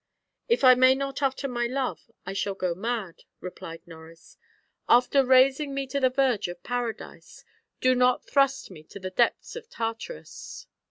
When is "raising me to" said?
5.23-5.99